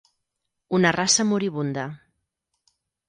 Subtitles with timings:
[0.77, 1.85] Una raça moribunda.